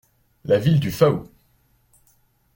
La 0.45 0.57
ville 0.57 0.79
du 0.79 0.89
Faou. 0.89 1.29